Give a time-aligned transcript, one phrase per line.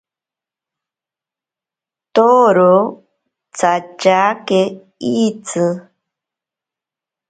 [2.15, 2.75] Toro
[3.55, 4.61] tsatyake
[5.25, 5.65] itsi.